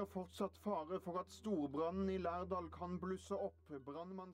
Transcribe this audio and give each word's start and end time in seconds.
Er 0.00 0.06
fortsatt 0.08 0.56
fare 0.62 1.00
for 1.04 1.18
at 1.20 1.32
storbrannen 1.34 2.08
i 2.12 2.18
Lærdal 2.20 2.70
kan 2.72 2.98
blusse 3.00 3.34
opp. 3.36 3.72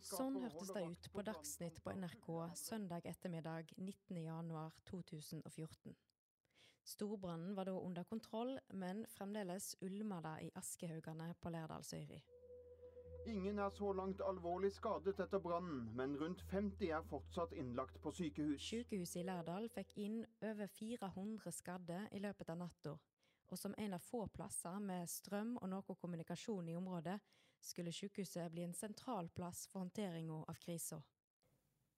Sånn 0.06 0.36
hørtes 0.42 0.72
det 0.74 0.82
ut 0.86 1.08
på 1.14 1.22
Dagsnytt 1.26 1.82
på 1.82 1.90
NRK 1.96 2.28
søndag 2.60 3.06
ettermiddag 3.10 3.64
19.1.2014. 3.78 5.96
Storbrannen 6.86 7.56
var 7.58 7.64
da 7.66 7.74
under 7.80 8.04
kontroll, 8.06 8.58
men 8.70 9.06
fremdeles 9.10 9.74
ulma 9.82 10.20
det 10.22 10.36
i 10.46 10.52
askehaugene 10.60 11.34
på 11.42 11.50
Lærdalsøyri. 11.50 12.20
Ingen 13.26 13.58
er 13.58 13.70
så 13.74 13.90
langt 13.90 14.22
alvorlig 14.22 14.70
skadet 14.76 15.18
etter 15.18 15.42
brannen, 15.42 15.90
men 15.98 16.14
rundt 16.20 16.44
50 16.52 16.92
er 16.94 17.02
fortsatt 17.10 17.56
innlagt 17.58 17.98
på 18.04 18.14
sykehus. 18.14 18.62
Sykehuset 18.62 19.24
i 19.24 19.26
Lærdal 19.26 19.66
fikk 19.74 19.96
inn 19.98 20.22
over 20.46 20.70
400 20.78 21.58
skadde 21.58 21.98
i 22.14 22.22
løpet 22.22 22.54
av 22.54 22.62
natta, 22.62 22.94
og 23.52 23.58
som 23.58 23.74
en 23.78 23.94
av 23.94 24.02
få 24.02 24.26
plasser 24.28 24.78
med 24.82 25.10
strøm 25.10 25.56
og 25.60 25.68
noe 25.70 25.98
kommunikasjon 26.00 26.68
i 26.68 26.76
området, 26.76 27.18
skulle 27.60 27.92
sykehuset 27.92 28.52
bli 28.52 28.62
en 28.66 28.74
sentral 28.74 29.28
plass 29.28 29.66
for 29.70 29.82
håndteringa 29.82 30.42
av 30.48 30.58
krisa. 30.60 31.02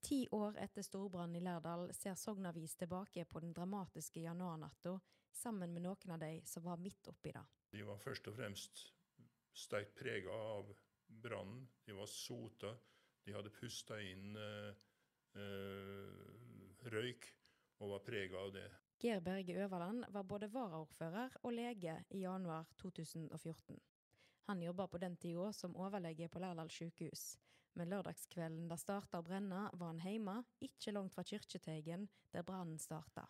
Ti 0.00 0.28
år 0.30 0.58
etter 0.62 0.82
storbrannen 0.86 1.36
i 1.36 1.42
Lærdal 1.42 1.88
ser 1.94 2.14
Sognavis 2.14 2.76
tilbake 2.78 3.24
på 3.24 3.40
den 3.42 3.52
dramatiske 3.52 4.20
januarnatta 4.22 4.94
sammen 5.34 5.74
med 5.74 5.82
noen 5.82 6.14
av 6.14 6.20
de 6.22 6.30
som 6.46 6.64
var 6.64 6.78
midt 6.78 7.08
oppi 7.10 7.32
det. 7.34 7.44
De 7.74 7.82
var 7.84 7.98
først 7.98 8.30
og 8.30 8.38
fremst 8.38 8.84
sterkt 9.58 9.96
prega 9.98 10.32
av 10.32 10.70
brannen. 11.08 11.66
De 11.84 11.96
var 11.98 12.06
sota. 12.06 12.72
De 13.24 13.34
hadde 13.34 13.52
pusta 13.52 13.98
inn 14.00 14.38
eh, 14.38 14.70
eh, 15.36 16.92
røyk 16.94 17.26
og 17.82 17.96
var 17.96 18.04
prega 18.06 18.38
av 18.40 18.54
det. 18.54 18.68
Geir 18.98 19.20
Berge 19.20 19.54
Øverland 19.54 20.04
var 20.10 20.22
både 20.22 20.48
varaordfører 20.52 21.36
og 21.42 21.52
lege 21.52 22.04
i 22.10 22.18
januar 22.24 22.66
2014. 22.78 23.78
Han 24.48 24.62
jobba 24.62 24.86
på 24.86 24.98
den 24.98 25.16
tida 25.16 25.52
som 25.52 25.76
overlege 25.76 26.28
på 26.28 26.38
Lærdal 26.42 26.70
sjukehus. 26.70 27.36
Men 27.74 27.92
lørdagskvelden 27.92 28.66
det 28.66 28.80
starta 28.82 29.20
å 29.20 29.22
brenne, 29.22 29.68
var 29.72 29.92
han 29.92 30.02
hjemme, 30.02 30.34
ikke 30.58 30.96
langt 30.96 31.14
fra 31.14 31.22
Kirketeigen, 31.22 32.08
der 32.32 32.42
brannen 32.42 32.78
starta. 32.82 33.28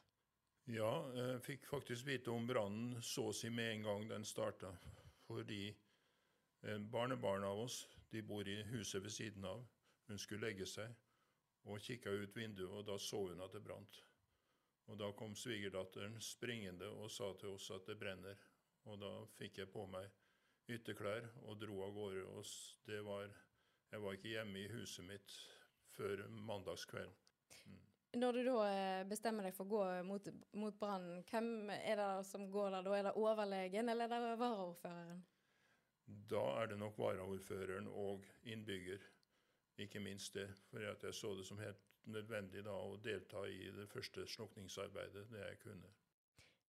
Ja, 0.73 0.89
jeg 1.13 1.45
fikk 1.45 1.69
faktisk 1.69 2.07
vite 2.09 2.33
om 2.33 2.49
brannen 2.49 2.97
så 3.05 3.29
å 3.29 3.37
si 3.37 3.51
med 3.53 3.73
en 3.75 3.87
gang 3.91 4.09
den 4.09 4.25
starta. 4.25 4.73
Fordi 5.27 5.63
eh, 5.69 6.79
barnebarn 6.79 7.45
av 7.45 7.61
oss, 7.67 7.83
de 8.09 8.23
bor 8.25 8.49
i 8.49 8.63
huset 8.73 9.05
ved 9.05 9.13
siden 9.13 9.45
av. 9.45 9.67
Hun 10.09 10.19
skulle 10.19 10.49
legge 10.49 10.67
seg 10.67 10.97
og 11.69 11.85
kikka 11.85 12.09
ut 12.09 12.37
vinduet, 12.37 12.73
og 12.73 12.87
da 12.89 12.97
så 12.97 13.27
hun 13.29 13.45
at 13.45 13.53
det 13.53 13.67
brant. 13.69 14.01
Og 14.89 14.97
da 14.99 15.11
kom 15.13 15.35
svigerdatteren 15.37 16.17
springende 16.25 16.89
og 16.89 17.11
sa 17.13 17.33
til 17.41 17.57
oss 17.57 17.69
at 17.75 17.87
det 17.89 17.99
brenner. 18.01 18.39
Og 18.89 19.01
da 19.01 19.13
fikk 19.37 19.61
jeg 19.61 19.73
på 19.73 19.85
meg 19.91 20.09
ytterklær 20.73 21.29
og 21.45 21.61
dro 21.61 21.83
av 21.85 21.95
gårde. 21.97 22.25
Og 22.33 22.45
det 22.89 23.03
var 23.05 23.29
Jeg 23.89 24.03
var 24.05 24.13
ikke 24.13 24.29
hjemme 24.29 24.59
i 24.61 24.69
huset 24.69 25.05
mitt 25.09 25.35
før 25.97 26.27
mandagskvelden. 26.29 27.15
Når 28.17 28.33
du 28.33 28.41
da 28.45 28.57
eh, 28.69 29.07
bestemmer 29.09 29.45
deg 29.45 29.55
for 29.57 29.65
å 29.65 29.73
gå 29.73 30.03
mot, 30.05 30.29
mot 30.57 30.77
brannen, 30.81 31.23
hvem 31.29 31.71
er 31.73 31.97
det 31.97 32.09
som 32.29 32.47
går 32.53 32.71
der 32.73 32.85
da? 32.85 32.95
Er 32.97 33.07
det 33.09 33.15
overlegen, 33.21 33.89
eller 33.89 34.09
er 34.09 34.25
det 34.27 34.39
varaordføreren? 34.41 35.23
Da 36.33 36.45
er 36.63 36.71
det 36.71 36.79
nok 36.81 36.97
varaordføreren 37.01 37.89
og 37.89 38.25
innbygger, 38.49 39.05
ikke 39.85 40.01
minst 40.01 40.37
det. 40.37 40.49
For 40.71 40.85
jeg 40.85 41.15
så 41.15 41.35
det 41.37 41.45
som 41.49 41.61
helt 41.61 41.85
nødvendig 42.09 42.65
da 42.67 42.75
å 42.75 42.97
delta 43.03 43.45
i 43.49 43.71
det 43.75 43.89
første 43.93 44.27
slukningsarbeidet, 44.27 45.29
det 45.33 45.45
jeg 45.45 45.61
kunne. 45.65 45.91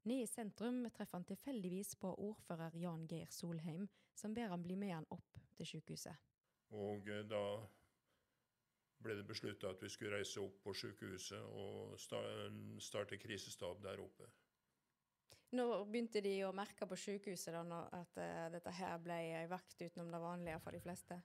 Nede 0.07 0.23
i 0.23 0.29
sentrum 0.31 0.85
treffer 0.95 1.19
han 1.19 1.27
tilfeldigvis 1.27 1.95
på 1.99 2.13
ordfører 2.23 2.77
Jan 2.79 3.05
Geir 3.09 3.31
Solheim, 3.33 3.87
som 4.15 4.33
ber 4.33 4.51
han 4.53 4.63
bli 4.63 4.77
med 4.79 4.95
han 4.95 5.09
opp 5.11 5.39
til 5.57 5.67
sykehuset. 5.67 6.15
Og 6.79 7.09
eh, 7.09 7.25
da 7.27 7.43
ble 9.03 9.15
det 9.15 9.25
beslutta 9.27 9.71
at 9.71 9.83
vi 9.83 9.89
skulle 9.91 10.19
reise 10.19 10.41
opp 10.43 10.59
på 10.63 10.73
sykehuset 10.75 11.39
og 11.55 11.95
starte 12.83 13.19
krisestab 13.19 13.83
der 13.83 14.01
oppe. 14.03 14.27
Når 15.55 15.85
begynte 15.89 16.21
de 16.21 16.35
å 16.45 16.53
merke 16.53 16.85
på 16.85 16.97
sykehuset 16.99 17.55
da, 17.55 17.81
at 17.97 18.19
eh, 18.21 18.47
dette 18.53 18.73
her 18.79 18.99
ble 19.01 19.17
ei 19.41 19.47
vakt 19.49 19.81
utenom 19.81 20.11
det 20.13 20.21
vanlige 20.21 20.59
for 20.63 20.75
de 20.75 20.81
fleste? 20.83 21.17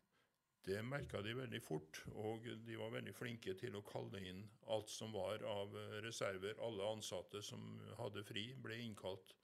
Det 0.64 0.80
merka 0.82 1.20
de 1.20 1.34
veldig 1.36 1.60
fort, 1.60 2.00
og 2.16 2.46
de 2.64 2.76
var 2.80 2.94
veldig 2.94 3.12
flinke 3.12 3.52
til 3.60 3.76
å 3.76 3.84
kalle 3.84 4.22
inn 4.24 4.40
alt 4.72 4.88
som 4.88 5.12
var 5.12 5.44
av 5.44 5.74
reserver. 6.06 6.56
Alle 6.64 6.86
ansatte 6.88 7.42
som 7.44 7.74
hadde 7.98 8.24
fri, 8.24 8.46
ble 8.56 8.78
innkalt 8.80 9.34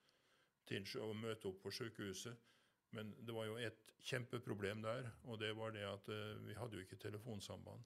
til 0.70 0.86
å 1.02 1.12
møte 1.12 1.50
opp 1.50 1.60
på 1.64 1.72
sykehuset. 1.74 2.48
Men 2.96 3.12
det 3.26 3.34
var 3.34 3.46
jo 3.46 3.58
et 3.60 3.90
kjempeproblem 4.02 4.82
der, 4.82 5.10
og 5.24 5.38
det 5.40 5.52
var 5.56 5.74
det 5.74 5.86
at 5.86 6.08
eh, 6.10 6.36
vi 6.46 6.56
hadde 6.58 6.78
jo 6.78 6.84
ikke 6.86 6.98
telefonsamband. 7.04 7.84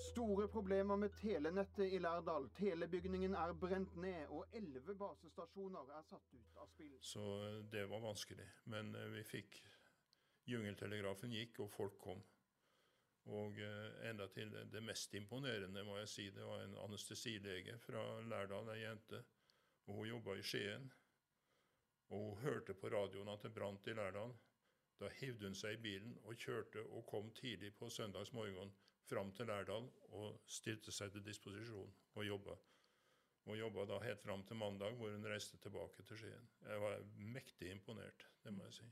Store 0.00 0.46
problemer 0.48 0.96
med 0.96 1.12
telenettet 1.18 1.92
i 1.92 1.98
Lærdal. 2.00 2.48
Telebygningen 2.56 3.34
er 3.36 3.52
brent 3.52 3.96
ned, 4.00 4.28
og 4.28 4.46
elleve 4.56 4.94
basestasjoner 4.96 5.90
er 5.98 6.06
satt 6.08 6.32
ut 6.32 6.62
av 6.62 6.70
spill. 6.70 6.94
Så 7.02 7.26
eh, 7.48 7.58
det 7.72 7.86
var 7.90 8.04
vanskelig. 8.04 8.46
Men 8.72 8.94
eh, 8.94 9.10
vi 9.16 9.26
fikk 9.26 9.60
Jungeltelegrafen 10.50 11.32
gikk, 11.34 11.60
og 11.64 11.72
folk 11.72 11.98
kom. 12.02 12.22
Og 13.30 13.58
eh, 13.60 14.10
enda 14.10 14.26
til 14.32 14.50
det- 14.72 14.82
mest 14.82 15.14
imponerende, 15.14 15.84
må 15.84 15.98
jeg 15.98 16.08
si, 16.08 16.30
det 16.30 16.44
var 16.44 16.62
en 16.64 16.76
anestesilege 16.84 17.78
fra 17.78 18.20
Lærdal, 18.22 18.68
ei 18.74 18.82
jente. 18.82 19.24
Og 19.86 19.94
hun 19.94 20.08
jobba 20.08 20.34
i 20.34 20.42
Skien. 20.42 20.90
Og 22.10 22.18
hun 22.18 22.42
hørte 22.42 22.74
på 22.74 22.88
radioen 22.88 23.28
at 23.28 23.42
det 23.42 23.54
brant 23.54 23.86
i 23.86 23.94
Lærdal. 23.94 24.32
Da 25.00 25.08
hivde 25.08 25.46
hun 25.46 25.54
seg 25.54 25.78
i 25.78 25.82
bilen 25.82 26.18
og 26.24 26.36
kjørte 26.36 26.82
og 26.82 27.06
kom 27.06 27.30
tidlig 27.32 27.72
på 27.76 27.88
søndagsmorgen 27.90 28.72
fram 29.08 29.32
til 29.32 29.46
Lærdal 29.46 29.88
og 30.08 30.42
stilte 30.46 30.92
seg 30.92 31.12
til 31.12 31.24
disposisjon 31.24 31.94
og 32.14 32.26
jobba. 32.26 32.56
Og 33.48 33.58
jobba 33.58 33.86
da 33.88 33.98
helt 34.04 34.22
fram 34.22 34.44
til 34.44 34.56
mandag, 34.60 34.92
hvor 34.98 35.10
hun 35.10 35.26
reiste 35.26 35.56
tilbake 35.58 36.02
til 36.02 36.18
Skien. 36.20 36.50
Jeg 36.62 36.80
var 36.80 37.00
mektig 37.16 37.70
imponert, 37.70 38.26
det 38.44 38.52
må 38.52 38.64
jeg 38.64 38.72
si. 38.72 38.90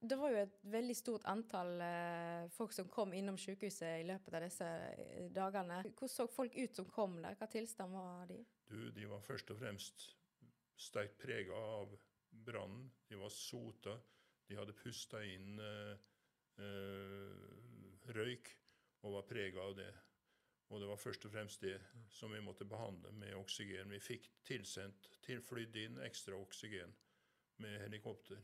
Det 0.00 0.16
var 0.18 0.32
jo 0.34 0.40
et 0.42 0.56
veldig 0.68 0.94
stort 0.98 1.24
antall 1.30 1.80
eh, 1.80 2.48
folk 2.52 2.74
som 2.76 2.90
kom 2.92 3.14
innom 3.16 3.38
sykehuset 3.40 4.02
i 4.02 4.06
løpet 4.06 4.34
av 4.36 4.44
disse 4.44 4.68
eh, 4.68 5.28
dagene. 5.32 5.78
Hvordan 5.88 6.12
så 6.12 6.26
folk 6.28 6.56
ut 6.58 6.76
som 6.76 6.88
kom 6.92 7.16
der? 7.22 7.38
Hva 7.40 7.48
tilstand 7.50 7.94
var 7.96 8.26
de? 8.28 8.42
Du, 8.68 8.90
de 8.92 9.06
var 9.08 9.24
først 9.24 9.54
og 9.54 9.62
fremst 9.62 10.04
sterkt 10.76 11.16
prega 11.22 11.56
av 11.56 11.96
brannen. 12.44 12.90
De 13.08 13.16
var 13.20 13.32
sota. 13.32 13.96
De 14.48 14.58
hadde 14.58 14.76
pusta 14.76 15.22
inn 15.24 15.60
eh, 15.62 15.92
eh, 16.60 18.08
røyk 18.16 18.52
og 19.02 19.16
var 19.16 19.28
prega 19.28 19.62
av 19.64 19.76
det. 19.78 19.92
Og 20.72 20.80
det 20.80 20.88
var 20.88 21.00
først 21.00 21.26
og 21.28 21.32
fremst 21.34 21.64
det 21.64 21.76
som 22.12 22.32
vi 22.32 22.40
måtte 22.44 22.68
behandle 22.68 23.12
med 23.16 23.36
oksygen. 23.36 23.92
Vi 23.92 24.00
fikk 24.00 24.28
tilsendt, 24.48 25.08
tilflydd 25.24 25.76
inn 25.76 26.00
ekstra 26.04 26.36
oksygen 26.38 26.94
med 27.60 27.80
helikopter. 27.84 28.40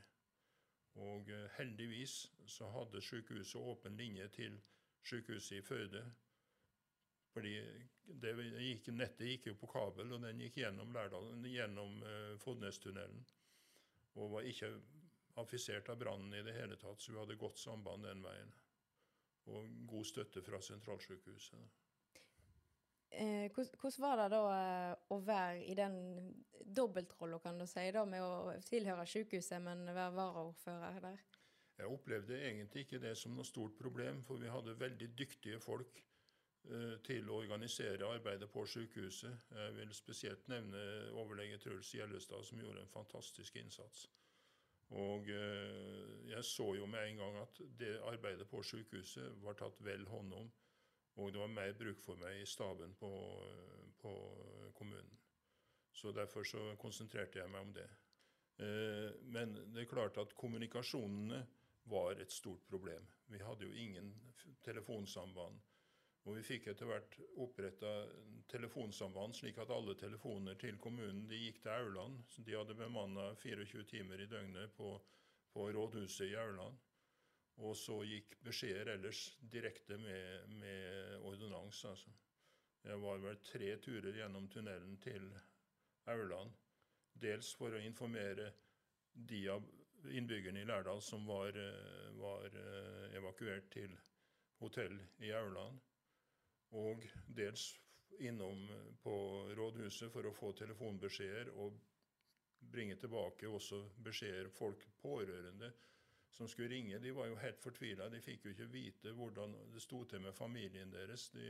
Og 0.94 1.28
eh, 1.30 1.50
heldigvis 1.58 2.32
så 2.46 2.70
hadde 2.70 3.02
sykehuset 3.02 3.60
åpen 3.60 3.96
linje 3.96 4.28
til 4.28 4.60
sykehuset 5.02 5.58
i 5.58 5.62
Førde. 5.62 6.04
Fordi 7.32 7.54
det 8.22 8.32
gikk, 8.58 8.88
nettet 8.96 9.28
gikk 9.28 9.50
jo 9.50 9.58
på 9.60 9.68
kabel, 9.70 10.12
og 10.16 10.22
den 10.24 10.40
gikk 10.42 10.56
gjennom 10.62 10.92
Lærdalen, 10.94 11.44
gjennom 11.44 12.00
eh, 12.02 12.38
Fodnestunnelen. 12.42 13.26
Og 14.18 14.32
var 14.32 14.48
ikke 14.48 14.72
affisert 15.38 15.88
av 15.92 16.00
brannen 16.00 16.34
i 16.34 16.42
det 16.42 16.56
hele 16.56 16.76
tatt, 16.80 17.00
så 17.00 17.12
vi 17.12 17.20
hadde 17.20 17.38
godt 17.38 17.60
samband 17.60 18.08
den 18.08 18.24
veien. 18.24 18.54
Og 19.48 19.68
god 19.88 20.08
støtte 20.08 20.42
fra 20.44 20.60
sentralsykehuset. 20.64 21.84
Eh, 23.10 23.50
hvordan, 23.54 23.92
var 23.98 24.16
det 24.16 24.28
da 24.34 24.40
eh, 24.52 24.94
å 25.14 25.18
være 25.24 25.62
i 25.64 25.74
den 25.76 25.94
dobbeltrolla, 26.60 27.38
kan 27.40 27.58
du 27.58 27.64
si, 27.66 27.86
da, 27.94 28.04
med 28.04 28.20
å 28.22 28.52
tilhøre 28.68 29.06
sykehuset, 29.08 29.62
men 29.64 29.86
være 29.88 30.12
varaordfører 30.18 31.00
der? 31.06 31.22
Jeg 31.78 31.94
opplevde 31.94 32.36
egentlig 32.42 32.84
ikke 32.84 33.00
det 33.00 33.14
som 33.16 33.32
noe 33.36 33.46
stort 33.46 33.78
problem, 33.78 34.20
for 34.26 34.42
vi 34.42 34.52
hadde 34.52 34.76
veldig 34.76 35.08
dyktige 35.16 35.60
folk 35.62 36.02
eh, 36.02 36.98
til 37.06 37.30
å 37.30 37.40
organisere 37.40 38.12
arbeidet 38.12 38.50
på 38.52 38.66
sykehuset. 38.68 39.48
Jeg 39.56 39.74
vil 39.78 39.96
spesielt 39.96 40.52
nevne 40.52 40.84
overlege 41.16 41.62
Truls 41.64 41.94
Gjellestad, 41.94 42.44
som 42.44 42.60
gjorde 42.60 42.84
en 42.84 42.92
fantastisk 42.92 43.56
innsats. 43.56 44.08
Og 44.88 45.26
jeg 45.28 46.44
så 46.48 46.64
jo 46.78 46.86
med 46.88 47.10
en 47.10 47.18
gang 47.20 47.34
at 47.42 47.58
det 47.76 47.90
arbeidet 48.08 48.46
på 48.48 48.62
sykehuset 48.64 49.34
var 49.44 49.58
tatt 49.60 49.76
vel 49.84 50.06
hånd 50.08 50.32
om. 50.32 50.46
Og 51.18 51.32
det 51.32 51.40
var 51.42 51.50
mer 51.50 51.72
bruk 51.74 52.00
for 52.02 52.20
meg 52.20 52.40
i 52.40 52.46
staben 52.46 52.94
på, 52.98 53.10
på 53.98 54.12
kommunen. 54.78 55.16
Så 55.92 56.12
derfor 56.14 56.46
så 56.46 56.60
konsentrerte 56.78 57.40
jeg 57.40 57.50
meg 57.50 57.64
om 57.66 57.72
det. 57.74 57.88
Eh, 58.62 59.08
men 59.34 59.56
det 59.74 59.82
er 59.82 59.90
klart 59.90 60.18
at 60.22 60.34
kommunikasjonene 60.38 61.40
var 61.90 62.20
et 62.22 62.32
stort 62.32 62.62
problem. 62.70 63.06
Vi 63.26 63.42
hadde 63.42 63.66
jo 63.66 63.74
ingen 63.74 64.12
telefonsamband. 64.64 65.58
Og 66.28 66.36
vi 66.36 66.42
fikk 66.44 66.66
etter 66.68 66.88
hvert 66.90 67.14
oppretta 67.40 67.92
telefonsamband, 68.52 69.36
slik 69.38 69.58
at 69.62 69.70
alle 69.72 69.94
telefoner 69.96 70.58
til 70.60 70.76
kommunen 70.82 71.22
de 71.30 71.38
gikk 71.40 71.62
til 71.62 71.72
Aurland. 71.72 72.18
De 72.44 72.56
hadde 72.56 72.76
bemanna 72.76 73.30
24 73.40 73.86
timer 73.88 74.20
i 74.20 74.28
døgnet 74.28 74.74
på, 74.76 74.92
på 75.54 75.70
rådhuset 75.72 76.28
i 76.28 76.36
Aurland. 76.36 76.76
Og 77.58 77.74
så 77.76 77.96
gikk 78.06 78.36
beskjeder 78.46 78.92
ellers 78.94 79.22
direkte 79.50 79.98
med, 79.98 80.52
med 80.60 81.24
ordonnans. 81.26 81.84
Altså. 81.84 82.12
Jeg 82.86 83.00
var 83.02 83.18
vel 83.24 83.40
tre 83.42 83.72
turer 83.82 84.14
gjennom 84.20 84.46
tunnelen 84.48 84.94
til 85.02 85.26
Aurland. 86.06 86.54
Dels 87.18 87.50
for 87.58 87.74
å 87.74 87.82
informere 87.82 88.52
de 89.12 89.42
av 89.50 89.66
innbyggerne 90.14 90.62
i 90.62 90.68
Lærdal 90.68 91.02
som 91.02 91.26
var, 91.26 91.56
var 92.20 92.54
eh, 92.54 93.18
evakuert 93.18 93.66
til 93.74 93.96
hotell 94.62 94.94
i 95.26 95.32
Aurland. 95.34 95.80
Og 96.78 97.02
dels 97.26 97.72
innom 98.22 98.68
på 99.02 99.14
rådhuset 99.58 100.12
for 100.12 100.26
å 100.26 100.34
få 100.34 100.52
telefonbeskjeder 100.58 101.50
og 101.58 101.76
bringe 102.70 102.96
tilbake 102.98 103.48
også 103.48 103.82
beskjeder 104.04 104.50
folk 104.54 104.82
pårørende 105.02 105.70
som 106.30 106.48
skulle 106.48 106.68
ringe, 106.74 106.98
de 106.98 107.12
var 107.12 107.26
jo 107.26 107.38
helt 107.40 107.60
fortvila. 107.62 108.08
De 108.12 108.20
fikk 108.20 108.44
jo 108.44 108.52
ikke 108.54 108.68
vite 108.72 109.12
hvordan 109.16 109.56
det 109.72 109.82
sto 109.82 110.04
til 110.04 110.20
med 110.20 110.36
familien 110.36 110.92
deres. 110.92 111.30
De 111.34 111.48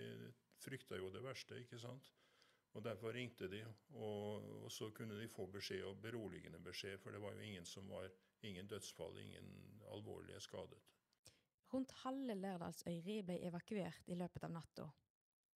frykta 0.62 0.96
jo 0.96 1.10
det 1.14 1.22
verste, 1.24 1.58
ikke 1.60 1.80
sant. 1.82 2.12
Og 2.76 2.84
Derfor 2.84 3.12
ringte 3.12 3.48
de, 3.50 3.62
og, 3.94 4.44
og, 4.62 4.70
så 4.72 4.90
kunne 4.94 5.16
de 5.18 5.28
få 5.28 5.46
beskjed, 5.50 5.82
og 5.88 6.02
beroligende 6.02 6.60
beskjed, 6.62 6.98
for 6.98 7.10
det 7.10 7.22
var 7.22 7.34
jo 7.34 7.40
ingen 7.40 7.64
som 7.66 7.88
var 7.88 8.10
ingen 8.42 8.68
dødsfall, 8.68 9.18
ingen 9.18 9.80
alvorlige 9.92 10.40
skadet. 10.40 10.78
Rundt 11.72 11.92
halve 12.04 12.34
Lærdalsøyri 12.34 13.22
ble 13.22 13.40
evakuert 13.48 14.06
i 14.06 14.14
løpet 14.14 14.44
av 14.44 14.52
natta. 14.52 14.86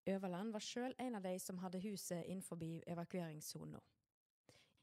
Øverland 0.06 0.52
var 0.52 0.64
sjøl 0.66 0.94
en 0.98 1.14
av 1.14 1.22
de 1.22 1.38
som 1.38 1.60
hadde 1.62 1.80
huset 1.80 2.24
innenfor 2.26 2.58
evakueringssona. 2.90 3.80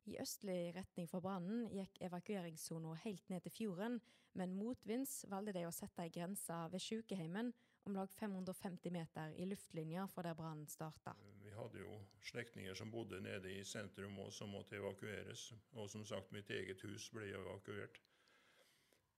I 0.10 0.18
østlig 0.24 0.72
retning 0.74 1.06
for 1.10 1.22
brannen 1.22 1.68
gikk 1.70 2.00
evakueringssona 2.08 2.96
helt 3.04 3.28
ned 3.30 3.44
til 3.46 3.54
fjorden, 3.54 4.00
men 4.40 4.56
motvinds 4.58 5.20
valgte 5.30 5.54
de 5.60 5.66
å 5.68 5.74
sette 5.76 6.02
ei 6.02 6.14
grense 6.14 6.56
ved 6.74 6.82
sykehjemmen 6.82 7.52
om 7.86 7.98
lag 7.98 8.10
550 8.18 8.94
meter 8.96 9.36
i 9.38 9.46
luftlinja 9.46 10.08
fra 10.10 10.26
der 10.26 10.38
brannen 10.40 10.66
starta. 10.72 11.14
Vi 11.44 11.54
hadde 11.54 11.84
jo 11.84 12.00
slektninger 12.32 12.78
som 12.78 12.92
bodde 12.94 13.22
nede 13.22 13.54
i 13.54 13.64
sentrum 13.66 14.18
og 14.24 14.34
som 14.34 14.50
måtte 14.54 14.80
evakueres. 14.80 15.52
Og 15.78 15.90
som 15.94 16.06
sagt, 16.06 16.34
mitt 16.34 16.50
eget 16.50 16.82
hus 16.88 17.10
ble 17.14 17.30
evakuert. 17.30 18.02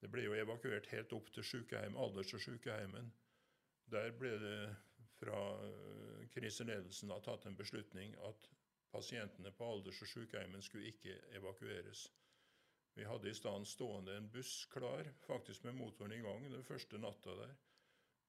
Det 0.02 0.10
ble 0.12 0.26
jo 0.26 0.36
evakuert 0.36 0.92
helt 0.92 1.14
opp 1.14 1.32
til 1.32 1.46
sykehjem, 1.46 1.96
alders- 1.96 2.34
og 2.36 2.44
sykehjemmen. 2.44 3.12
Der 3.92 4.12
ble 4.18 4.38
det 4.42 4.58
fra 5.22 5.40
kriseledelsen 6.34 7.12
da 7.12 7.20
tatt 7.24 7.46
en 7.46 7.60
beslutning 7.60 8.16
at 8.28 8.50
Pasientene 8.92 9.52
på 9.56 9.66
alders- 9.66 10.02
og 10.04 10.10
sykehjemmen 10.12 10.62
skulle 10.62 10.92
ikke 10.92 11.16
evakueres. 11.38 12.10
Vi 12.94 13.04
hadde 13.08 13.30
i 13.30 13.34
stedet 13.34 13.68
stående 13.68 14.18
en 14.18 14.30
buss 14.32 14.66
klar, 14.72 15.08
faktisk 15.28 15.64
med 15.64 15.78
motoren 15.80 16.12
i 16.12 16.22
gang, 16.24 16.50
den 16.52 16.64
første 16.64 17.00
natta 17.00 17.36
der, 17.40 17.54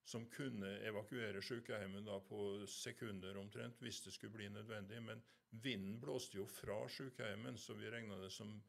som 0.04 0.28
kunne 0.30 0.70
evakuere 0.86 1.42
sykehjemmet 1.42 2.10
på 2.28 2.66
sekunder 2.66 3.38
omtrent, 3.38 3.80
hvis 3.82 4.00
det 4.00 4.12
skulle 4.12 4.32
bli 4.36 4.48
nødvendig. 4.48 5.02
Men 5.02 5.22
vinden 5.50 6.00
blåste 6.00 6.38
jo 6.38 6.46
fra 6.46 6.88
sykehjemmet, 6.88 7.60
så 7.60 7.74
vi 7.74 7.90
regna 7.90 8.18
det 8.22 8.30
som 8.32 8.62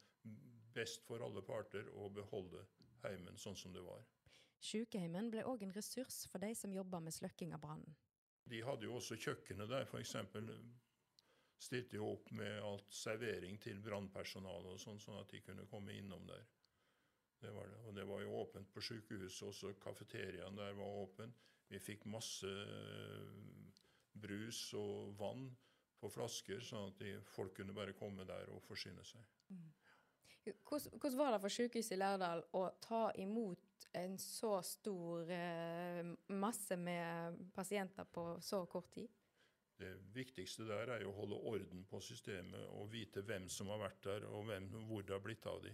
best 0.73 1.05
for 1.05 1.21
alle 1.21 1.41
parter 1.45 1.89
å 1.93 2.09
beholde 2.09 2.65
heimen 3.03 3.37
sånn 3.37 3.57
som 3.57 3.73
det 3.73 3.83
var. 3.85 4.01
Sykehjemmen 4.63 5.29
ble 5.29 5.43
òg 5.45 5.65
en 5.65 5.75
ressurs 5.75 6.23
for 6.31 6.41
de 6.41 6.53
som 6.55 6.73
jobba 6.73 7.01
med 7.03 7.13
sløkking 7.13 7.53
av 7.53 7.61
brannen. 7.61 7.95
De 8.49 8.61
hadde 8.63 8.87
jo 8.87 8.97
også 8.97 9.17
kjøkkenet 9.19 9.69
der, 9.69 9.85
f.eks 9.85 10.15
stilte 11.59 11.97
jo 11.97 12.09
opp 12.15 12.31
med 12.35 12.61
alt 12.63 12.91
servering 12.93 13.59
til 13.61 13.79
brannpersonalet 13.83 14.73
og 14.73 14.81
sånn, 14.81 14.99
sånn 14.99 15.19
at 15.21 15.31
de 15.31 15.41
kunne 15.45 15.67
komme 15.71 15.95
innom 15.95 16.25
der. 16.27 16.45
Det 17.43 17.51
var 17.51 17.67
det. 17.67 17.79
Og 17.87 17.95
det 17.95 18.05
var 18.07 18.21
jo 18.23 18.35
åpent 18.39 18.71
på 18.71 18.81
sykehuset 18.81 19.47
også. 19.49 19.73
Kafeteriaen 19.83 20.55
der 20.55 20.75
var 20.77 20.99
åpen. 21.03 21.33
Vi 21.67 21.79
fikk 21.79 22.05
masse 22.11 22.47
eh, 22.47 23.31
brus 24.13 24.65
og 24.79 25.15
vann 25.19 25.49
på 25.99 26.11
flasker, 26.11 26.59
sånn 26.63 26.91
at 26.91 26.99
de, 26.99 27.15
folk 27.33 27.55
kunne 27.57 27.75
bare 27.75 27.95
komme 27.97 28.25
der 28.27 28.51
og 28.53 28.63
forsyne 28.67 29.03
seg. 29.07 29.23
Mm. 29.51 29.71
Hvordan, 30.43 30.97
hvordan, 30.99 31.17
var 31.17 31.31
det 31.31 31.41
for 31.45 31.55
sykehuset 31.55 31.95
i 31.95 31.99
Lærdal 32.01 32.43
å 32.59 32.63
ta 32.83 33.03
imot 33.23 33.87
en 33.95 34.17
så 34.19 34.57
stor 34.67 35.29
eh, 35.31 36.03
masse 36.35 36.75
med 36.79 37.39
pasienter 37.55 38.07
på 38.11 38.25
så 38.43 38.65
kort 38.71 38.91
tid? 38.95 39.07
Det 39.77 39.89
viktigste 40.13 40.67
der 40.69 40.91
er 40.93 41.01
jo 41.01 41.09
å 41.09 41.17
holde 41.17 41.39
orden 41.49 41.85
på 41.89 41.99
systemet 42.03 42.67
og 42.77 42.91
vite 42.93 43.23
hvem 43.25 43.47
som 43.49 43.71
har 43.73 43.81
vært 43.81 44.03
der, 44.05 44.27
og 44.29 44.45
hvem, 44.47 44.69
hvor 44.87 45.01
det 45.01 45.15
har 45.15 45.23
blitt 45.23 45.47
av 45.49 45.63
de. 45.63 45.73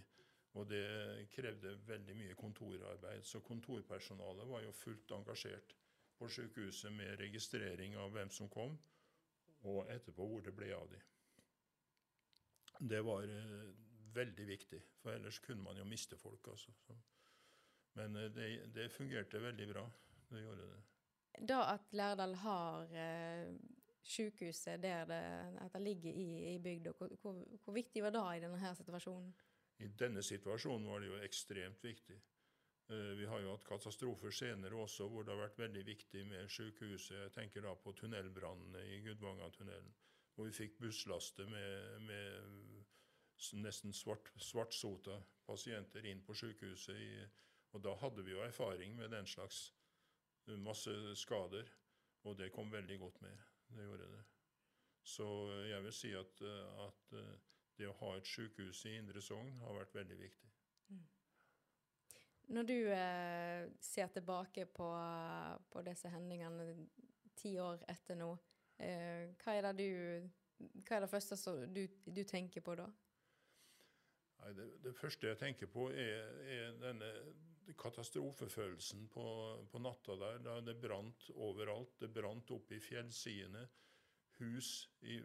Og 0.58 0.66
det 0.66 1.28
krevde 1.30 1.76
veldig 1.86 2.16
mye 2.18 2.38
kontorarbeid. 2.38 3.22
Så 3.22 3.42
kontorpersonalet 3.46 4.48
var 4.48 4.64
jo 4.64 4.72
fullt 4.74 5.12
engasjert 5.14 5.76
på 6.18 6.28
sykehuset 6.28 6.92
med 6.92 7.20
registrering 7.20 7.94
av 7.96 8.10
hvem 8.12 8.32
som 8.34 8.48
kom, 8.52 8.74
og 9.68 9.92
etterpå 9.92 10.26
hvor 10.26 10.42
det 10.44 10.56
ble 10.56 10.72
av 10.74 10.88
de. 10.90 11.00
Det 12.80 13.00
var 13.04 13.28
eh, 13.28 13.70
veldig 14.16 14.46
viktig, 14.48 14.80
for 15.02 15.12
ellers 15.12 15.38
kunne 15.44 15.62
man 15.62 15.76
jo 15.76 15.84
miste 15.84 16.16
folk. 16.16 16.48
altså. 16.48 16.72
Men 17.98 18.16
eh, 18.16 18.30
det, 18.32 18.48
det, 18.74 18.88
fungerte 18.92 19.42
veldig 19.42 19.68
bra. 19.72 19.84
Det 20.30 20.42
gjorde 20.42 20.68
det. 20.72 20.80
Da 21.48 21.60
at 21.74 21.92
Lærdal 21.92 22.34
har 22.42 22.96
eh, 22.96 23.52
sykehuset 24.02 24.82
der 24.82 25.04
det, 25.04 25.22
at 25.60 25.72
det 25.72 25.82
ligger 25.82 26.10
i, 26.12 26.54
i 26.54 26.58
bygda. 26.58 26.92
Hvor, 26.98 27.08
hvor, 27.22 27.44
hvor, 27.64 27.74
viktig 27.74 28.02
var 28.02 28.10
det 28.10 28.24
i 28.36 28.42
denne 28.44 28.74
situasjonen? 28.76 29.32
I 29.78 29.88
denne 29.98 30.22
situasjonen 30.22 30.88
var 30.88 31.00
det 31.00 31.08
jo 31.08 31.22
ekstremt 31.24 31.84
viktig. 31.84 32.20
Uh, 32.90 33.18
vi 33.18 33.26
har 33.26 33.40
jo 33.40 33.52
hatt 33.54 33.64
katastrofer 33.64 34.30
senere 34.34 34.76
også 34.76 35.08
hvor 35.08 35.22
det 35.22 35.34
har 35.34 35.42
vært 35.44 35.58
veldig 35.58 35.84
viktig 35.86 36.24
med 36.26 36.48
sykehuset. 36.48 37.16
Jeg 37.16 37.34
tenker 37.36 37.64
da 37.64 37.74
på 37.74 37.92
tunnelbrannene 37.92 38.84
i 38.94 39.00
Gudvangatunnelen, 39.04 39.92
hvor 40.34 40.48
vi 40.48 40.56
fikk 40.56 40.80
busslaster 40.80 41.46
med, 41.46 42.00
med 42.08 43.60
nesten 43.62 43.94
svart, 43.96 44.32
svartsota 44.36 45.20
pasienter 45.46 46.06
inn 46.06 46.24
på 46.26 46.34
sykehuset. 46.34 47.30
Og 47.70 47.84
da 47.84 47.94
hadde 48.00 48.24
vi 48.26 48.34
jo 48.34 48.42
erfaring 48.42 48.96
med 48.98 49.12
den 49.14 49.26
slags 49.26 49.70
masse 50.58 50.90
skader, 51.14 51.68
og 52.26 52.38
det 52.38 52.50
kom 52.52 52.72
veldig 52.72 52.98
godt 52.98 53.20
med 53.22 53.49
det 53.76 53.86
gjorde 53.86 54.10
det. 54.12 54.24
Så 55.02 55.26
jeg 55.66 55.84
vil 55.84 55.96
si 55.96 56.12
at, 56.14 56.42
eh, 56.46 56.82
at 56.86 57.16
eh, 57.18 57.38
det 57.80 57.88
å 57.88 57.96
ha 58.02 58.12
et 58.16 58.28
sykehus 58.28 58.84
i 58.90 58.96
Indre 58.98 59.22
Sogn 59.24 59.56
har 59.64 59.78
vært 59.78 59.94
veldig 59.96 60.18
viktig. 60.20 60.50
Mm. 60.92 61.06
Når 62.50 62.66
du 62.66 62.76
eh, 62.92 63.70
ser 63.80 64.10
tilbake 64.14 64.66
på, 64.66 64.88
på, 65.70 65.82
disse 65.86 66.10
hendelsene 66.12 66.88
ti 67.38 67.54
år 67.62 67.84
etter 67.88 68.18
nå, 68.18 68.32
eh, 68.82 69.30
hva, 69.40 69.54
er 69.54 69.70
du, 69.78 69.86
hva, 70.58 70.96
er 70.96 71.06
det 71.06 71.12
første 71.12 71.38
du, 71.70 71.84
du, 72.04 72.24
tenker 72.24 72.64
på 72.66 72.74
da? 72.80 72.88
Nei, 74.40 74.52
det, 74.56 74.66
det, 74.84 74.96
første 74.98 75.30
jeg 75.30 75.38
tenker 75.38 75.70
på, 75.70 75.88
er, 75.94 76.26
er 76.42 76.76
denne 76.82 77.12
katastrofefølelsen 77.78 79.08
på, 79.12 79.24
på, 79.70 79.78
natta 79.78 80.16
der. 80.16 80.38
Da 80.44 80.60
det 80.64 80.76
brant 80.80 81.30
overalt. 81.34 81.98
Det 82.00 82.10
brant 82.14 82.50
oppe 82.54 82.76
i 82.76 82.82
fjellsidene. 82.82 83.66
Hus 84.40 84.88
i 85.04 85.18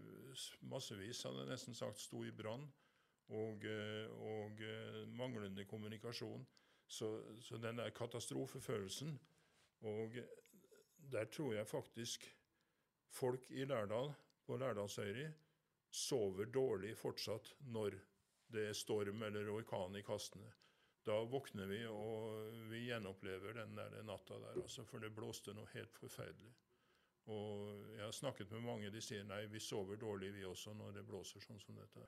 massevis, 0.67 1.23
hadde 1.23 1.45
jeg 1.45 1.51
nesten 1.53 1.77
sagt, 1.77 2.01
sto 2.03 2.23
i 2.25 2.33
brann. 2.35 2.65
Og, 3.35 3.63
eh, 3.65 4.11
og, 4.11 4.61
eh, 4.61 5.05
manglende 5.07 5.65
kommunikasjon. 5.65 6.45
Så, 6.87 7.09
så 7.41 7.57
den 7.57 7.79
der 7.81 7.89
katastrofefølelsen 7.89 9.15
Og 9.81 10.13
der 11.11 11.25
tror 11.25 11.53
jeg 11.53 11.67
faktisk 11.67 12.27
folk 13.09 13.49
i 13.49 13.65
Lærdal, 13.65 14.13
på 14.45 14.57
Lærdalsøyri, 14.57 15.25
sover 15.91 16.45
dårlig 16.45 16.97
fortsatt 16.97 17.55
når 17.59 17.97
det 18.53 18.67
er 18.69 18.77
storm 18.77 19.23
eller 19.23 19.49
orkan 19.49 19.95
i 19.97 20.03
kastene 20.05 20.51
da 21.05 21.19
våkner 21.29 21.69
vi, 21.69 21.81
og 21.87 22.53
vi 22.71 22.85
gjenopplever 22.87 23.53
den 23.59 23.75
der 23.77 23.97
natta 24.03 24.39
der, 24.41 24.61
altså, 24.61 24.85
for 24.89 25.03
det 25.03 25.13
blåste 25.13 25.53
noe 25.53 25.69
helt 25.75 25.97
forferdelig. 26.01 26.53
Og 27.29 27.85
jeg 27.95 28.03
har 28.03 28.13
snakket 28.13 28.51
med 28.53 28.65
mange, 28.65 28.91
de 28.93 29.01
sier 29.01 29.25
nei, 29.25 29.45
vi 29.49 29.61
sover 29.61 29.97
dårlig 30.01 30.31
vi 30.35 30.45
også 30.45 30.75
når 30.77 30.99
det 30.99 31.05
blåser 31.07 31.41
sånn 31.41 31.61
som 31.61 31.77
dette. 31.77 32.05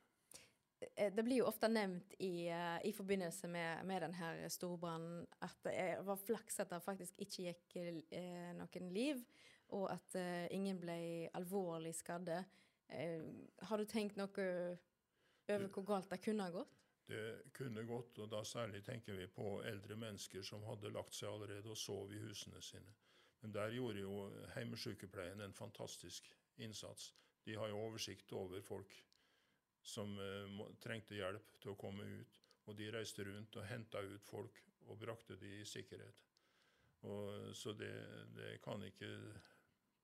Eh, 0.94 1.10
det 1.14 1.26
blir 1.26 1.42
jo 1.42 1.48
ofte 1.50 1.70
nevnt 1.70 2.14
i, 2.22 2.50
uh, 2.54 2.78
i 2.86 2.94
forbindelse 2.94 3.50
med, 3.50 3.86
med 3.90 4.06
denne 4.06 4.50
storbrannen 4.54 5.24
at 5.46 5.58
det 5.66 5.88
var 6.06 6.22
flaks 6.22 6.62
at 6.62 6.74
det 6.74 6.84
faktisk 6.86 7.22
ikke 7.26 7.48
gikk 7.48 7.78
uh, 8.14 8.52
noen 8.58 8.92
liv, 8.94 9.24
og 9.74 9.90
at 9.92 10.16
ingen 10.56 10.78
ble 10.80 11.28
alvorlig 11.36 11.92
skadde. 11.98 12.38
har 13.68 13.78
du 13.78 13.84
tenkt 13.84 14.16
noe 14.16 14.30
over 14.32 15.68
hvor 15.68 15.84
galt 15.84 16.08
det 16.14 16.22
kunne 16.24 16.46
ha 16.48 16.54
gått? 16.54 16.77
Det 17.08 17.52
kunne 17.56 17.86
gått, 17.88 18.20
og 18.20 18.30
da 18.32 18.42
særlig 18.44 18.82
tenker 18.84 19.16
vi 19.16 19.28
på 19.32 19.62
eldre 19.64 19.96
mennesker 19.96 20.44
som 20.44 20.66
hadde 20.68 20.92
lagt 20.92 21.16
seg 21.16 21.32
allerede 21.32 21.72
og 21.72 21.80
sov 21.80 22.12
i 22.12 22.20
husene 22.20 22.62
sine. 22.62 22.96
Men 23.42 23.54
der 23.56 23.76
gjorde 23.76 24.02
jo 24.02 24.18
heimesykepleien 24.56 25.42
en 25.42 25.56
fantastisk 25.56 26.28
innsats. 26.58 27.14
De 27.46 27.56
har 27.56 27.70
jo 27.72 27.80
oversikt 27.86 28.34
over 28.36 28.62
folk 28.62 28.96
som 29.88 30.18
eh, 30.20 30.64
trengte 30.84 31.16
hjelp 31.16 31.60
til 31.62 31.72
å 31.72 31.80
komme 31.80 32.04
ut. 32.04 32.42
Og 32.68 32.76
de 32.76 32.90
reiste 32.92 33.24
rundt 33.24 33.56
og 33.56 33.70
henta 33.70 34.02
ut 34.04 34.26
folk 34.28 34.58
og 34.88 35.00
brakte 35.00 35.38
de 35.40 35.54
i 35.62 35.68
sikkerhet. 35.68 36.26
Og, 37.08 37.56
så 37.56 37.72
det, 37.78 37.94
det, 38.36 38.58
kan 38.64 38.84
ikke 38.84 39.12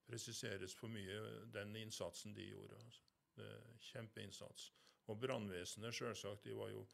presiseres 0.07 0.75
for 0.75 0.91
mye, 0.93 1.19
den 1.51 1.75
innsatsen 1.75 2.36
de 2.36 2.48
gjorde. 2.48 2.79
Altså. 2.86 3.03
Det 3.36 3.50
er 3.50 3.83
Kjempeinnsats. 3.89 4.69
Og 5.12 5.19
brannvesenet, 5.19 5.95
sjølsagt, 5.95 6.45
de 6.48 6.55
var 6.55 6.72
jo 6.72 6.86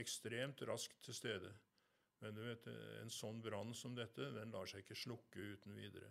ekstremt 0.00 0.62
raskt 0.68 1.00
til 1.06 1.16
stede. 1.16 1.52
Men 2.20 2.36
du 2.36 2.42
vet, 2.44 2.66
en 3.00 3.12
sånn 3.12 3.40
brann 3.44 3.74
som 3.76 3.96
dette, 3.96 4.30
den 4.36 4.52
lar 4.54 4.68
seg 4.70 4.84
ikke 4.84 4.98
slukke 4.98 5.48
uten 5.54 5.76
videre. 5.76 6.10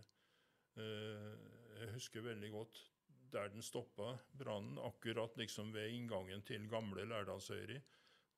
Eh, 0.82 1.32
jeg 1.80 1.94
husker 1.96 2.26
veldig 2.26 2.52
godt 2.54 2.82
der 3.34 3.50
den 3.50 3.66
stoppa 3.66 4.12
brannen, 4.38 4.78
akkurat 4.78 5.38
liksom 5.38 5.72
ved 5.74 5.90
inngangen 5.90 6.44
til 6.46 6.68
gamle 6.70 7.06
Lærdalsøyri. 7.10 7.80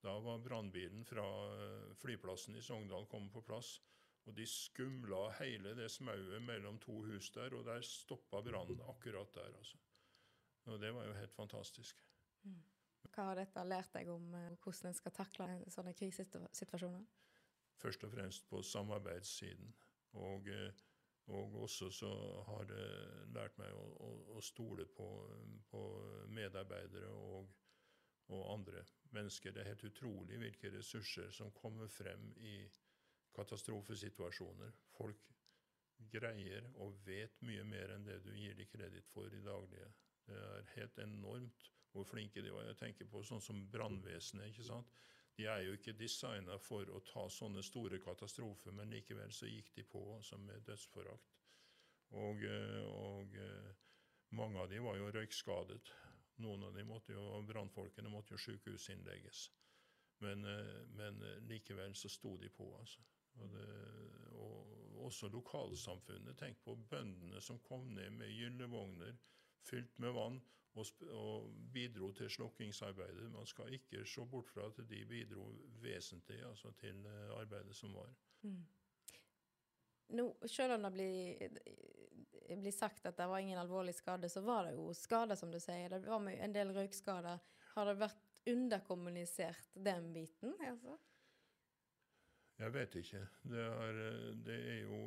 Da 0.03 0.13
var 0.23 0.43
brannbilen 0.43 1.03
fra 1.07 1.25
eh, 1.55 1.91
flyplassen 1.99 2.55
i 2.55 2.63
Sogndal 2.63 3.07
kommet 3.11 3.33
på 3.33 3.43
plass. 3.43 3.79
Og 4.25 4.33
de 4.37 4.45
skumla 4.49 5.27
hele 5.39 5.75
det 5.77 5.89
smauet 5.93 6.41
mellom 6.41 6.79
to 6.81 6.95
hus 7.05 7.29
der, 7.35 7.53
og 7.53 7.67
der 7.67 7.83
stoppa 7.85 8.41
brannen 8.45 8.81
akkurat 8.89 9.33
der. 9.35 9.51
altså. 9.57 9.77
Og 10.65 10.79
det 10.81 10.93
var 10.95 11.05
jo 11.05 11.13
helt 11.13 11.35
fantastisk. 11.35 12.01
Mm. 12.43 12.63
Hva 13.13 13.29
har 13.29 13.39
dette 13.39 13.63
lært 13.67 13.93
deg 13.95 14.09
om 14.13 14.33
eh, 14.37 14.55
hvordan 14.63 14.89
en 14.89 14.97
skal 14.97 15.13
takle 15.15 15.47
sånne 15.73 15.93
krisesituasjoner? 15.97 17.05
Først 17.81 18.03
og 18.07 18.13
fremst 18.13 18.47
på 18.49 18.61
samarbeidssiden. 18.63 19.73
Og, 20.15 20.47
eh, 20.47 20.83
og 21.35 21.55
også 21.65 21.89
så 21.91 22.09
har 22.47 22.65
det 22.69 22.87
lært 23.35 23.57
meg 23.59 23.73
å, 23.75 23.85
å, 24.07 24.09
å 24.37 24.41
stole 24.43 24.85
på, 24.85 25.09
på, 25.71 25.83
medarbeidere 26.29 27.11
og, 27.11 27.49
og, 28.29 28.41
andre 28.53 28.85
mennesker. 29.15 29.51
Det 29.51 29.63
er 29.63 29.71
helt 29.73 29.87
utrolig 29.89 30.39
hvilke 30.41 30.71
ressurser 30.77 31.31
som 31.35 31.53
kommer 31.57 31.91
frem 31.91 32.29
i 32.37 32.57
katastrofesituasjoner. 33.35 34.71
Folk 34.95 35.31
greier 36.11 36.67
og 36.83 36.95
vet 37.05 37.41
mye 37.47 37.63
mer 37.67 37.95
enn 37.95 38.07
det 38.07 38.21
du 38.23 38.31
gir 38.35 38.55
dem 38.55 38.69
kreditt 38.71 39.09
for 39.11 39.33
i 39.33 39.43
daglige. 39.43 39.91
Det 40.25 40.37
er 40.37 40.69
helt 40.75 40.99
enormt 41.03 41.71
hvor 41.95 42.07
flinke 42.07 42.43
de 42.43 42.51
var. 42.51 42.67
Jeg 42.67 42.79
tenker 42.81 43.07
på 43.09 43.23
sånn 43.23 43.43
som 43.43 43.61
brannvesenet. 43.71 44.51
ikke 44.51 44.67
sant? 44.67 44.91
De 45.35 45.47
er 45.51 45.65
jo 45.65 45.75
ikke 45.75 45.95
designa 45.99 46.57
for 46.63 46.87
å 46.95 47.01
ta 47.03 47.25
sånne 47.31 47.63
store 47.63 47.99
katastrofer, 48.03 48.75
men 48.75 48.91
likevel 48.91 49.33
så 49.35 49.49
gikk 49.49 49.73
de 49.75 49.83
på 49.87 50.03
altså 50.15 50.39
med 50.39 50.63
dødsforakt. 50.67 51.33
Og, 52.15 52.43
eh, 52.43 52.83
og, 52.85 53.35
eh, 53.35 53.73
mange 54.37 54.61
av 54.61 54.69
de 54.69 54.79
var 54.79 54.95
jo 54.99 55.11
røykskadet. 55.11 55.91
Noen 56.43 56.63
av 56.63 56.75
de 56.75 56.83
måtte 56.83 57.15
jo, 57.15 57.41
brannfolkene 57.47 58.11
måtte 58.11 58.35
jo 58.35 58.43
sykehusinnlegges. 58.45 59.49
Men, 60.23 60.45
eh, 60.45 60.85
men, 60.95 61.19
likevel 61.47 61.95
så 61.95 62.09
sto 62.09 62.37
de 62.37 62.49
på, 62.49 62.69
altså. 62.79 63.03
Og, 63.35 63.51
det, 63.51 63.67
og 64.39 65.03
også 65.05 65.27
lokalsamfunnet. 65.27 66.37
Tenk 66.39 66.61
på 66.63 66.75
bøndene 66.89 67.41
som 67.41 67.59
kom 67.59 67.89
ned 67.93 68.15
med 68.15 68.31
gyllevogner 68.31 69.17
fylt 69.65 69.97
med 70.03 70.13
vann 70.15 70.39
og, 70.75 70.85
og 71.15 71.51
bidro 71.73 72.11
til 72.15 72.29
slukkingsarbeidet. 72.29 73.29
Man 73.31 73.47
skal 73.47 73.73
ikke 73.73 74.05
se 74.07 74.25
bort 74.31 74.49
fra 74.51 74.67
at 74.69 74.81
de 74.89 75.03
bidro 75.09 75.47
vesentlig 75.83 76.41
altså 76.45 76.71
til 76.79 77.05
eh, 77.05 77.39
arbeidet 77.39 77.75
som 77.75 77.95
var. 77.95 78.11
Mm. 78.41 78.63
Nå, 80.15 80.25
selv 80.45 80.75
om 80.75 80.83
det 80.85 80.91
blir, 80.93 81.47
blir, 82.59 82.71
sagt 82.71 83.07
at 83.09 83.17
det 83.17 83.25
var 83.29 83.41
ingen 83.41 83.57
alvorlig 83.57 83.95
skade, 83.95 84.29
så 84.29 84.43
var 84.45 84.67
det 84.67 84.75
jo 84.75 84.91
skader, 84.93 85.35
som 85.35 85.51
du 85.51 85.59
sier. 85.59 85.89
Det 85.89 86.05
var 86.05 86.29
en 86.29 86.53
del 86.53 86.73
røykskader. 86.75 87.41
Har 87.73 87.89
det 87.89 87.97
vært 87.99 88.21
underkommunisert, 88.45 89.73
den 89.73 90.11
biten? 90.13 90.53
Altså? 90.67 90.97
Jeg 92.59 92.73
vet 92.73 92.95
ikke. 93.01 93.23
Det 93.43 93.65
er, 93.65 93.97
det 94.45 94.59
er 94.75 94.79
jo 94.85 95.01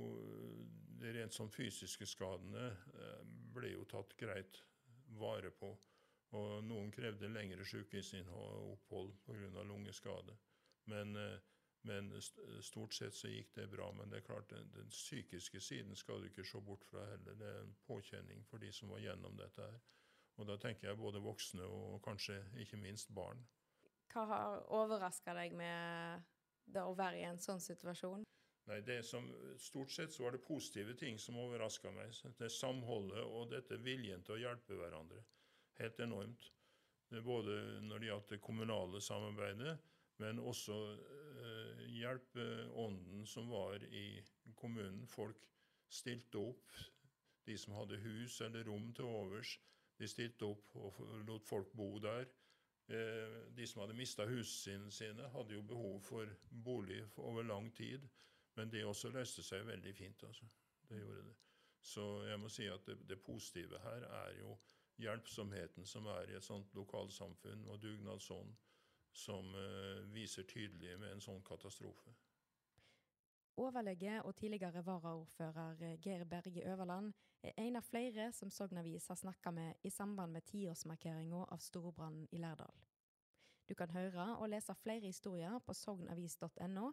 De 0.99 1.13
rent 1.15 1.31
sånn 1.33 1.51
fysiske 1.55 2.09
skadene 2.11 2.65
eh, 2.98 2.98
ble 3.55 3.73
jo 3.73 3.85
tatt 3.91 4.17
greit 4.21 4.63
vare 5.21 5.51
på. 5.51 5.73
Og 6.37 6.65
noen 6.65 6.91
krevde 6.93 7.31
lengre 7.33 7.65
sykehusopphold 7.65 9.15
pga. 9.25 9.63
lungeskade. 9.63 10.37
Men, 10.85 11.17
eh, 11.17 11.39
men, 11.83 12.13
stort 12.61 12.95
sett 12.95 13.15
så 13.15 13.29
gikk 13.29 13.55
det 13.55 13.67
bra. 13.71 13.93
Men 13.93 14.11
det 14.11 14.17
er 14.17 14.27
klart, 14.27 14.51
den, 14.51 14.71
den, 14.75 14.89
psykiske 14.89 15.61
siden 15.61 15.97
skal 15.97 16.21
du 16.21 16.29
ikke 16.29 16.45
se 16.45 16.61
bort 16.61 16.85
fra 16.85 17.05
heller. 17.07 17.35
Det 17.35 17.47
er 17.47 17.61
en 17.61 17.77
påkjenning 17.87 18.45
for 18.47 18.59
de 18.59 18.73
som 18.73 18.89
var 18.89 18.99
gjennom 18.99 19.37
dette 19.37 19.63
her. 19.63 19.81
Og 20.39 20.47
da 20.47 20.57
tenker 20.57 20.89
jeg 20.89 20.99
både 20.99 21.21
voksne 21.21 21.65
og 21.65 22.03
kanskje 22.05 22.43
ikke 22.63 22.77
minst 22.77 23.15
barn. 23.15 23.41
Hva 24.13 24.25
har 24.27 24.61
overraska 24.73 25.35
deg 25.35 25.57
med 25.57 26.23
det 26.65 26.85
å 26.85 26.95
være 26.97 27.19
i 27.21 27.27
en 27.29 27.41
sånn 27.43 27.61
situasjon? 27.61 28.25
Nei, 28.69 28.81
det 28.85 29.03
som, 29.09 29.25
Stort 29.57 29.91
sett 29.91 30.13
så 30.13 30.27
var 30.27 30.35
det 30.37 30.45
positive 30.45 30.95
ting 31.01 31.19
som 31.19 31.39
overraska 31.41 31.91
meg. 31.95 32.13
Det 32.37 32.51
Samholdet 32.53 33.25
og 33.25 33.51
dette 33.53 33.79
viljen 33.81 34.25
til 34.27 34.37
å 34.37 34.43
hjelpe 34.43 34.77
hverandre. 34.77 35.23
Helt 35.79 36.01
enormt. 36.05 36.51
Både 37.25 37.55
når 37.81 38.03
det 38.03 38.11
gjaldt 38.11 38.35
det 38.35 38.41
kommunale 38.45 39.01
samarbeidet, 39.01 39.79
men 40.21 40.41
også 40.43 40.77
eh, 40.93 41.85
hjelpeånden 41.95 43.25
som 43.27 43.49
var 43.49 43.85
i 43.89 44.21
kommunen. 44.59 45.07
Folk 45.09 45.41
stilte 45.89 46.43
opp. 46.43 46.77
De 47.49 47.57
som 47.57 47.73
hadde 47.79 48.03
hus 48.03 48.41
eller 48.45 48.67
rom 48.69 48.91
til 48.93 49.09
overs, 49.09 49.55
de 49.97 50.09
stilte 50.11 50.45
opp 50.45 50.75
og 50.77 51.01
lot 51.25 51.47
folk 51.49 51.73
bo 51.73 51.95
der. 52.03 52.29
Eh, 52.93 53.39
de 53.57 53.67
som 53.67 53.83
hadde 53.83 53.97
mista 53.97 54.27
husene 54.29 54.93
sine, 54.93 55.31
hadde 55.33 55.57
jo 55.57 55.65
behov 55.65 56.03
for 56.05 56.29
bolig 56.51 57.01
over 57.17 57.49
lang 57.49 57.73
tid. 57.77 58.05
Men 58.59 58.73
det 58.73 58.83
også 58.85 59.13
løste 59.15 59.43
seg 59.47 59.67
veldig 59.67 59.95
fint. 59.95 60.25
altså. 60.27 60.47
Det 60.89 60.99
gjorde 60.99 61.25
det. 61.29 61.37
Så 61.81 62.05
jeg 62.27 62.41
må 62.43 62.49
si 62.51 62.67
at 62.67 62.87
det, 62.87 62.97
det 63.09 63.21
positive 63.23 63.79
her 63.79 64.07
er 64.23 64.33
jo 64.41 64.57
hjelpsomheten 64.99 65.87
som 65.87 66.07
er 66.11 66.33
i 66.33 66.35
et 66.35 66.45
sånt 66.45 66.75
lokalsamfunn, 66.75 67.69
og 67.71 67.79
dugnadsånd 67.83 68.57
som 69.15 69.55
uh, 69.55 70.03
viser 70.15 70.47
tydelig 70.51 70.99
med 70.99 71.13
en 71.13 71.23
sånn 71.23 71.45
katastrofe. 71.47 72.11
Overlege 73.59 74.21
og 74.23 74.37
tidligere 74.39 74.85
varaordfører 74.87 75.81
eh, 75.83 75.97
Geir 76.03 76.23
Berge 76.31 76.63
Øverland 76.63 77.11
er 77.43 77.57
en 77.59 77.79
av 77.81 77.87
flere 77.87 78.29
som 78.35 78.53
Sogn 78.55 78.79
Avis 78.79 79.09
har 79.11 79.19
snakka 79.19 79.51
med 79.55 79.87
i 79.87 79.91
samband 79.91 80.37
med 80.37 80.47
tiårsmarkeringa 80.47 81.41
av 81.51 81.63
storbrannen 81.63 82.29
i 82.31 82.39
Lærdal. 82.39 82.85
Du 83.67 83.75
kan 83.75 83.91
høre 83.91 84.29
og 84.37 84.47
lese 84.53 84.75
flere 84.79 85.11
historier 85.11 85.59
på 85.67 85.75
sognavis.no 85.75 86.93